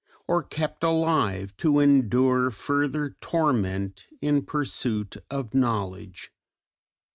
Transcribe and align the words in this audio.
or 0.27 0.41
kept 0.41 0.83
alive 0.83 1.55
to 1.57 1.79
endure 1.79 2.49
further 2.49 3.11
torment, 3.21 4.07
in 4.19 4.43
pursuit 4.43 5.17
of 5.29 5.53
knowledge? 5.53 6.31